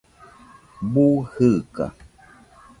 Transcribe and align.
Bu 0.93 1.05
jɨɨka 1.31 1.85